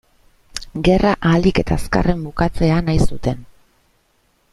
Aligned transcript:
Gerra 0.87 1.11
ahalik 1.31 1.59
eta 1.63 1.77
azkarren 1.81 2.23
bukatzea 2.29 2.79
nahi 2.89 3.07
zuten. 3.09 3.45